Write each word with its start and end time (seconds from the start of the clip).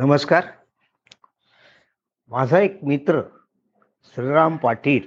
नमस्कार. 0.00 0.44
माझा 2.28 2.58
एक 2.58 2.78
मित्र 2.82 3.22
श्रीराम 4.04 4.56
पाटील 4.56 5.00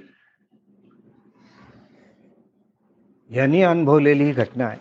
यांनी 3.36 3.62
अनुभवलेली 3.62 4.24
ही 4.24 4.32
घटना 4.32 4.66
आहे. 4.66 4.80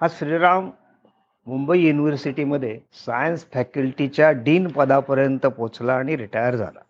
हा 0.00 0.06
श्रीराम 0.10 0.70
मुंबई 1.46 1.80
युनिव्हर्सिटीमध्ये 1.80 2.80
सायन्स 2.92 3.46
फॅकल्टीच्या 3.54 4.30
डीन 4.30 4.68
पदापर्यंत 4.68 5.46
पोचला 5.46 5.96
आणि 5.96 6.16
रिटायर 6.16 6.56
झाला. 6.56 6.80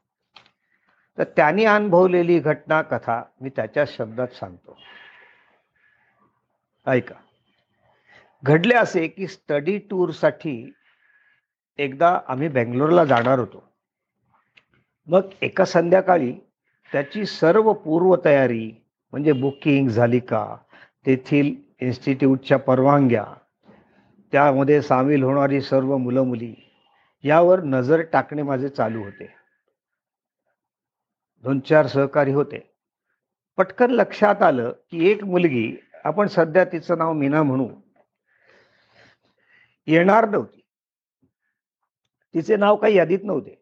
तर 1.19 1.25
त्यांनी 1.25 1.65
अनुभवलेली 1.65 2.39
घटना 2.39 2.83
कथा 2.83 3.23
मी 3.41 3.51
त्याच्या 3.51 3.85
शब्दात 3.89 4.29
सांगतो. 4.29 4.79
ऐका. 6.87 7.15
घडले 8.43 8.75
असे 8.75 9.07
की 9.07 9.27
स्टडी 9.27 9.79
टूरसाठी 9.79 10.73
एकदा 11.79 12.21
आम्ही 12.29 12.49
बेंगलोरला 12.49 13.05
जाणार 13.05 13.39
होतो. 13.39 13.65
मग 15.07 15.21
एका 15.43 15.65
संध्याकाळी 15.65 16.33
त्याची 16.93 17.27
सर्व 17.27 17.73
पूर्वतयारी 17.73 18.73
म्हणजे 19.13 19.33
बुकिंग 19.33 19.89
झाली 19.89 20.21
का 20.21 20.57
तेथील 21.07 21.55
इन्स्टिट्यूटच्या 21.81 22.59
परवानग्या 22.59 23.25
त्यामध्ये 24.33 24.83
सामील 24.83 25.23
होणारी 25.23 25.61
सर्व 25.61 25.97
मुलं 25.97 26.23
मुली 26.23 26.55
यावर 27.25 27.61
नजर 27.61 28.01
टाकणे 28.01 28.43
माझे 28.43 28.69
चालू 28.69 29.03
होते. 29.05 29.35
दोन 31.43 31.61
चार 31.61 31.87
सहकारी 31.87 32.33
होते. 32.33 32.75
पटकन 33.57 33.91
लक्षात 33.91 34.43
आलं 34.43 34.73
की 34.91 35.11
एक 35.11 35.25
मुलगी 35.25 35.77
आपण 36.05 36.27
सध्या 36.27 36.65
तिचं 36.65 36.99
नाव 36.99 37.13
मीना 37.13 37.43
म्हणू 37.43 37.69
येणार 39.87 40.29
नव्हती. 40.29 40.64
तिचे 42.35 42.57
नाव 42.57 42.77
काही 42.77 42.97
यादीत 42.97 43.25
नव्हते. 43.25 43.55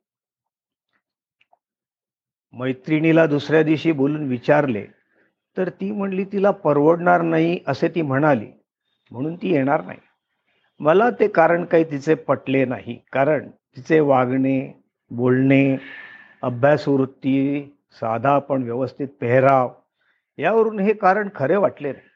मैत्रिणीला 2.55 3.27
दुसऱ्या 3.27 3.63
दिवशी 3.63 3.93
बोलून 3.93 4.29
विचारले 4.29 4.85
तर 5.57 5.69
ती 5.71 5.91
म्हणली 5.91 6.25
तिला 6.25 6.51
परवडणार 6.51 7.23
नाही 7.23 7.59
असे 7.67 7.89
ती 7.89 8.03
म्हणाली 8.03 8.51
म्हणून 9.11 9.35
ती 9.37 9.53
येणार 9.53 9.85
नाही. 9.85 9.99
मला 10.81 11.09
ते 11.11 11.29
कारण 11.29 11.65
काही 11.65 11.85
तिचे 11.85 12.15
पटले 12.15 12.65
नाही 12.65 12.99
कारण 13.13 13.49
तिचे 13.49 14.01
वागणे 14.01 14.59
बोलणे 15.11 15.77
अभ्यासवृत्ती 16.43 17.63
साधा 18.01 18.39
पण 18.39 18.63
व्यवस्थित 18.63 19.09
पेहराव 19.21 19.71
यावरून 20.39 20.81
हे 20.81 20.93
कारण 20.93 21.29
खरे 21.35 21.57
वाटले 21.57 21.93
नाही. 21.93 22.09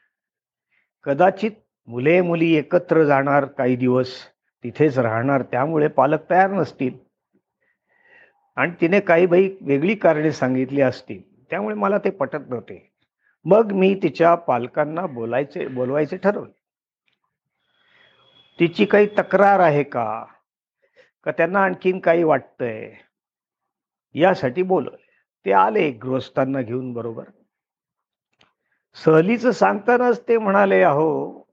कदाचित 1.05 1.51
मुले 1.87 2.21
मुली 2.21 2.53
एकत्र 2.55 3.03
जाणार 3.03 3.45
काही 3.45 3.75
दिवस 3.75 4.13
तिथेच 4.63 4.97
राहणार 4.97 5.41
त्यामुळे 5.41 5.87
पालक 5.87 6.29
तयार 6.29 6.51
नसतील. 6.51 6.97
आणि 8.55 8.71
तिने 8.81 8.99
काही 8.99 9.25
बाई 9.25 9.49
वेगळी 9.61 9.95
कारणे 9.95 10.31
सांगितली 10.31 10.81
असतील 10.81 11.43
त्यामुळे 11.49 11.75
मला 11.75 11.97
ते 11.97 12.09
पटत 12.09 12.49
नव्हते. 12.49 12.91
मग 13.45 13.71
मी 13.71 13.99
तिच्या 14.03 14.35
पालकांना 14.35 15.05
बोलायचे 15.05 15.67
बोलवायचे 15.67 16.17
ठरवले. 16.17 16.51
तिची 18.59 18.85
काही 18.85 19.07
तक्रार 19.07 19.59
आहे 19.59 19.83
का? 19.83 20.25
का 21.23 21.31
त्यांना 21.31 21.59
आणखीन 21.59 21.99
काही 21.99 22.23
वाटतंय? 22.23 22.93
यासाठी 24.15 24.63
बोलवले. 24.63 25.05
ते 25.45 25.51
आले 25.51 25.91
गृहस्थांना 25.91 26.61
घेऊन 26.61 26.93
बरोबर? 26.93 27.23
सहलीचं 28.95 29.51
सांगतानाच 29.51 30.27
ते 30.27 30.37
म्हणाले 30.37 30.81
अहो 30.81 31.43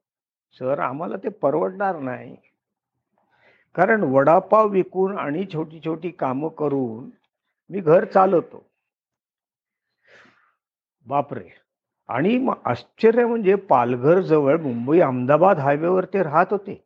सर 0.59 0.79
आम्हाला 0.79 1.17
ते 1.17 1.29
परवडणार 1.29 1.99
नाही. 1.99 2.37
कारण 3.75 4.03
वडापाव 4.03 4.69
विकून 4.69 5.19
आणि 5.19 5.45
छोटी 5.53 5.81
छोटी 5.85 6.11
कामं 6.11 6.49
करून 6.49 7.11
मी 7.71 7.81
घर 7.81 8.05
चालवतो. 8.05 8.71
बापरे! 11.07 11.49
आणि 12.09 12.39
मग 12.39 12.55
आश्चर्य 12.65 13.27
म्हणजे 13.27 13.55
पालघर 13.55 14.21
जवळ 14.21 14.61
मुंबई 14.61 15.01
अहमदाबाद 15.01 15.59
हायवेवर 15.59 16.05
ते 16.05 16.23
राहत 16.23 16.47
होते. 16.51 16.85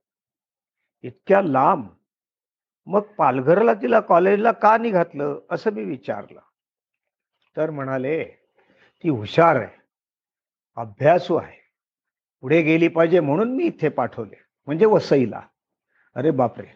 इतक्या 1.02 1.42
लांब. 1.42 1.86
मग 2.86 3.00
पालघरला 3.00 3.74
तिला 3.74 4.00
कॉलेजला 4.00 4.52
का 4.52 4.76
नाही 4.76 4.90
घातलं 4.90 5.40
असं 5.50 5.72
मी 5.72 5.84
विचारलं. 5.84 6.40
तर 7.56 7.70
म्हणाले 7.70 8.24
ती 9.04 9.08
हुशार 9.08 9.56
आहे. 9.56 9.76
अभ्यासू 10.76 11.34
आहे. 11.34 11.58
पुढे 12.40 12.62
गेली 12.62 12.88
पाहिजे 12.88 13.20
म्हणून 13.20 13.56
मी 13.56 13.64
इथे 13.64 13.88
पाठवले. 13.88 14.36
म्हणजे 14.66 14.86
वसईला. 14.86 15.40
अरे 16.18 16.30
बापरे. 16.30 16.66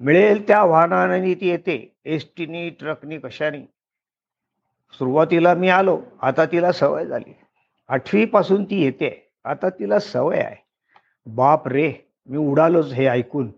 मिळेल 0.00 0.48
त्या 0.48 0.62
वाहनाने 0.62 1.34
ती 1.34 1.48
येते. 1.48 1.96
एस 2.04 2.26
टीनी 2.36 2.70
ट्रकनी 2.70 3.18
कशानी. 3.18 3.62
सुरुवातीला 4.92 5.54
मी 5.54 5.68
आलो. 5.68 6.02
आता 6.22 6.44
तिला 6.44 6.72
सवय 6.72 7.06
झाली. 7.06 7.34
आठवी 7.88 8.24
पासून 8.24 8.64
ती 8.64 8.82
येते. 8.82 9.30
आता 9.44 9.70
तिला 9.70 9.98
सवय 9.98 10.38
आहे. 10.38 10.56
बाप 11.26 11.68
रे 11.68 11.92
मी 12.26 12.36
उडालोच 12.36 12.92
हे 12.92 13.06
ऐकून. 13.06 13.52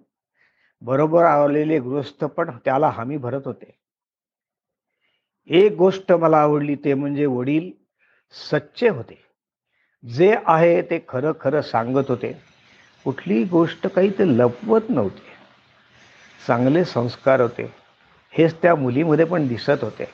बरोबर 0.82 1.24
आलेले 1.24 1.78
गृहस्थ 1.78 2.24
पण 2.24 2.50
त्याला 2.64 2.88
हमी 2.88 3.16
भरत 3.16 3.42
होते. 3.44 3.78
एक 5.46 5.72
गोष्ट 5.72 6.12
मला 6.12 6.38
आवडली 6.38 6.74
ते 6.74 6.94
म्हणजे 6.94 7.26
वडील 7.26 7.70
सच्चे 8.50 8.88
होते. 8.88 9.24
जे 10.08 10.36
आहे 10.46 10.82
ते 10.82 11.04
खरं 11.08 11.32
खरं 11.40 11.60
सांगत 11.60 12.04
होते. 12.08 12.53
कुठलीही 13.04 13.44
गोष्ट 13.44 13.86
काही 13.86 14.10
ते 14.10 14.38
लपवत 14.38 14.80
नव्हते. 14.88 15.34
चांगले 16.46 16.84
संस्कार 16.84 17.40
होते. 17.40 17.72
हेच 18.30 18.62
त्या 18.62 18.74
मुलीमध्ये 18.74 19.24
पण 19.24 19.48
दिसत 19.48 19.82
होते. 19.82 20.04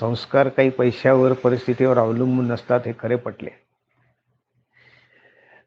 संस्कार 0.00 0.48
काही 0.48 0.70
पैशावर 0.70 1.32
परिस्थितीवर 1.32 1.98
अवलंबून 1.98 2.46
नसतात 2.46 2.80
हे 2.86 2.92
खरे 2.98 3.16
पटले. 3.16 3.50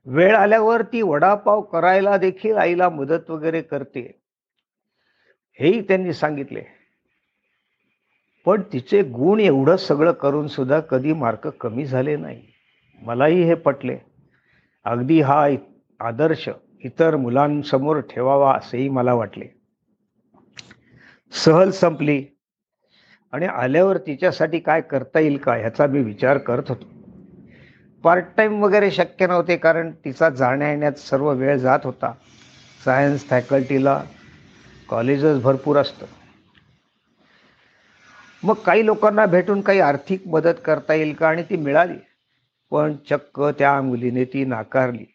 वेळ 0.06 0.36
आल्यावर 0.36 0.82
ती 0.82 1.02
वडापाव 1.02 1.62
करायला 1.62 2.18
देखील 2.18 2.58
आईला 2.58 2.90
मदत 2.90 3.30
वगैरे 3.30 3.62
करते. 3.62 4.22
हेही 5.60 5.82
त्यांनी 5.82 6.14
सांगितले. 6.14 6.62
पण 8.46 8.62
तिचे 8.74 9.04
गुण 9.04 9.40
एवढं 9.40 9.76
सगळं 9.76 10.12
करून 10.12 10.48
सुद्धा 10.48 10.80
कधी 10.80 11.14
मार्क 11.14 11.48
कमी 11.48 11.86
झाले 11.86 12.16
नाही. 12.16 12.44
मलाही 13.02 13.44
हे 13.44 13.54
पटले. 13.54 13.98
अगदी 14.84 15.22
हा 15.22 15.48
आदर्श 16.02 16.50
इतर 16.84 17.16
मुलांसमोर 17.16 18.00
ठेवावा 18.00 18.56
असेही 18.56 18.90
मला 18.90 19.14
वाटले. 19.14 19.46
सहल 21.46 21.72
संपली. 21.72 22.26
आणि 23.32 23.46
आल्यावर 23.46 23.98
तिच्यासाठी 23.98 24.60
काय 24.60 24.82
करता 24.82 25.20
येईल 25.20 25.38
का 25.38 25.54
ह्याचा 25.54 25.88
मी 25.88 26.04
विचार 26.04 26.38
करत 26.38 26.64
होतो. 26.70 26.86
पार्ट 28.04 28.26
टाईम 28.38 28.64
वगैरे 28.64 28.92
शक्य 28.92 29.28
नव्हते 29.28 29.58
कारण 29.58 29.92
तिचा 29.92 30.30
जाण्या 30.30 30.70
येण्यात 30.70 30.94
सर्व 30.94 31.32
वेळ 31.32 31.58
जात 31.58 31.80
होता. 31.84 32.14
सायन्स 32.86 33.26
फॅकल्टीला 33.26 34.04
कॉलेजच 34.90 35.42
भरपूर 35.42 35.78
असतं. 35.78 36.06
मग 38.44 38.54
काही 38.54 38.86
लोकांना 38.86 39.26
भेटून 39.26 39.62
काही 39.62 39.80
आर्थिक 39.80 40.28
मदत 40.28 40.56
करता 40.66 40.94
येईल 40.94 41.14
का? 41.14 41.28
आणि 41.28 41.44
ती 41.44 41.58
मिळाली. 41.58 41.98
पण 42.72 42.96
चक्क 43.10 43.42
त्या 43.42 43.82
मुलीने 43.82 44.26
ती 44.26 44.46
नाकारली. 44.46 45.06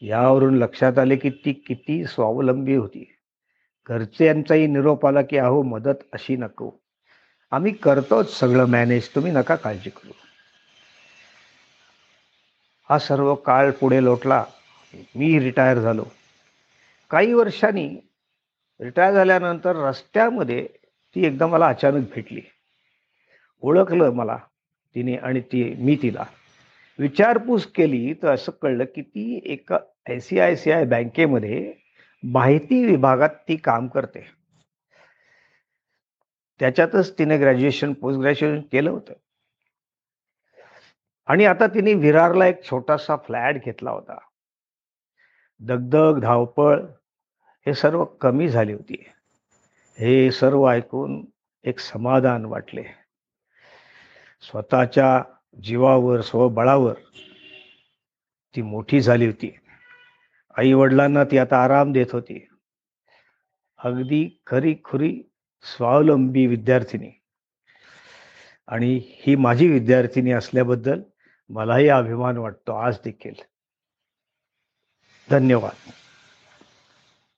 यावरून 0.00 0.58
लक्षात 0.58 0.98
आले 0.98 1.16
की 1.16 1.30
ती 1.30 1.52
किती 1.52 2.04
स्वावलंबी 2.04 2.74
होती. 2.74 3.16
घरच्यांचाही 3.88 4.66
निरोप 4.66 5.06
आला 5.06 5.22
की 5.22 5.36
अहो 5.36 5.62
मदत 5.62 5.94
अशी 6.12 6.36
नको. 6.36 6.70
आम्ही 7.50 7.72
करतोच 7.72 8.38
सगळं 8.38 8.64
मॅनेज 8.66 9.08
तुम्ही 9.08 9.32
नका 9.32 9.56
काळजी 9.56 9.90
करू. 9.90 10.12
हा 12.88 12.98
सर्व 12.98 13.34
काळ 13.34 13.70
पुढे 13.70 14.04
लोटला. 14.04 14.44
मी 14.94 15.40
रिटायर 15.40 15.78
झालो. 15.78 16.04
काही 17.10 17.32
वर्षांनी 17.32 17.96
रिटायर 18.80 19.14
झाल्यानंतर 19.14 19.76
रस्त्यामध्ये 19.76 20.68
ती 20.84 21.26
एकदा 21.26 21.46
मला 21.46 21.66
अचानक 21.66 22.08
भेटली. 22.14 22.40
ओळखलं 23.60 24.10
मला 24.10 24.38
तिने 24.94 25.16
आणि 25.16 25.40
ती 25.40 25.74
मी 25.74 25.96
तिला. 26.02 26.24
विचारपूस 26.98 27.66
केली 27.66 28.14
तर 28.14 28.34
असं 28.34 28.52
कळलं 28.62 28.84
की 28.84 29.02
ती 29.02 29.40
एका 29.44 29.78
I 30.08 30.20
C 30.20 30.38
I 30.38 30.56
C 30.56 30.70
I 30.70 30.84
बँकेमध्ये 30.84 31.74
माहिती 32.22 32.84
विभागात 32.84 33.28
ती 33.28 33.56
काम 33.56 33.88
करते. 33.88 34.26
त्याच्यातच 36.58 37.18
तिने 37.18 37.38
ग्रॅज्युएशन 37.38 37.92
पोस्ट 37.92 38.20
ग्रॅज्युएशन 38.20 38.60
केलं 38.72 38.90
होतं. 38.90 39.12
आणि 41.26 41.44
आता 41.44 41.66
तिने 41.66 41.94
विरारला 41.94 42.46
एक 42.46 42.64
छोटासा 42.64 43.16
फ्लॅट 43.16 43.64
घेतला 43.64 43.90
होता. 43.90 44.18
दगदग 45.60 46.20
धावपळ 46.20 46.84
हे 47.66 47.74
सर्व 47.74 48.04
कमी 48.04 48.48
झाली 48.48 48.72
होती. 48.72 49.04
हे 49.98 50.30
सर्व 50.30 50.70
ऐकून 50.70 51.24
एक 51.64 51.78
समाधान 51.78 52.44
वाटले. 52.44 52.84
स्वतःच्या 54.40 55.22
जीवावर 55.62 56.20
स्वबळावर 56.20 56.94
ती 58.56 58.62
मोठी 58.62 59.00
झाली 59.00 59.26
होती. 59.26 59.58
आई 60.58 60.72
वडिलांना 60.72 61.24
ती 61.24 61.38
आता 61.38 61.64
आराम 61.64 61.92
देत 61.92 62.06
होती. 62.12 62.48
अगदी 63.78 64.42
खरी 64.46 64.74
खुरी 64.84 65.22
स्वावलंबी 65.62 66.46
विद्यार्थिनी. 66.46 67.10
आणि 68.66 69.00
ही 69.04 69.36
माझी 69.36 69.68
विद्यार्थिनी 69.68 70.32
असल्याबद्दल 70.32 71.02
मलाही 71.50 71.88
अभिमान 71.88 72.36
वाटतो 72.36 72.72
आज 72.72 72.96
देखील. 73.04 73.34
धन्यवाद. 75.30 75.90